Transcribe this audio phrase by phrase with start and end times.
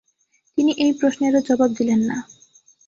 [0.57, 2.17] তিনি এই প্রশ্নেরও জবাব দিলেন না।